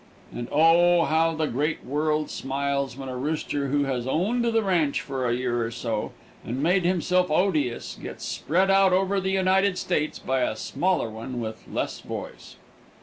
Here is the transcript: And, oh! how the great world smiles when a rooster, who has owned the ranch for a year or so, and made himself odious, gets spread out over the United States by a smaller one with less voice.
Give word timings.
And, 0.33 0.47
oh! 0.51 1.05
how 1.05 1.35
the 1.35 1.45
great 1.45 1.85
world 1.85 2.31
smiles 2.31 2.97
when 2.97 3.07
a 3.07 3.15
rooster, 3.15 3.67
who 3.67 3.83
has 3.83 4.07
owned 4.07 4.43
the 4.43 4.63
ranch 4.63 4.99
for 5.01 5.29
a 5.29 5.35
year 5.35 5.63
or 5.63 5.69
so, 5.69 6.11
and 6.43 6.63
made 6.63 6.85
himself 6.85 7.29
odious, 7.29 7.99
gets 8.01 8.25
spread 8.25 8.71
out 8.71 8.93
over 8.93 9.19
the 9.19 9.29
United 9.29 9.77
States 9.77 10.17
by 10.17 10.41
a 10.41 10.55
smaller 10.55 11.11
one 11.11 11.39
with 11.39 11.67
less 11.71 11.99
voice. 11.99 12.55